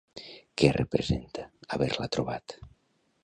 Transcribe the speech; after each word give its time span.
Què 0.61 0.69
representa 0.77 1.45
haver-la 1.77 2.09
trobat? 2.17 2.57